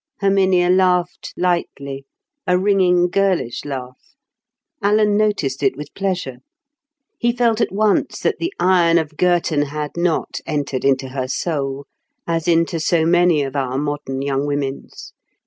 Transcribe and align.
Herminia 0.19 0.71
laughed 0.71 1.31
lightly—a 1.37 2.57
ringing 2.57 3.07
girlish 3.07 3.63
laugh. 3.63 4.15
Alan 4.81 5.15
noticed 5.15 5.61
it 5.61 5.77
with 5.77 5.93
pleasure. 5.93 6.37
He 7.19 7.31
felt 7.31 7.61
at 7.61 7.71
once 7.71 8.17
that 8.21 8.39
the 8.39 8.51
iron 8.59 8.97
of 8.97 9.15
Girton 9.15 9.61
had 9.61 9.91
not 9.95 10.39
entered 10.47 10.83
into 10.83 11.09
her 11.09 11.27
soul, 11.27 11.85
as 12.25 12.47
into 12.47 12.79
so 12.79 13.05
many 13.05 13.43
of 13.43 13.55
our 13.55 13.77
modern 13.77 14.23
young 14.23 14.47
women's. 14.47 15.13